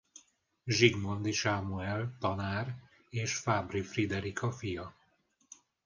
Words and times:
Zsigmondy 0.65 1.31
Sámuel 1.31 2.15
tanár 2.19 2.75
és 3.09 3.35
Fábry 3.35 3.81
Friderika 3.81 4.51
fia. 4.51 4.95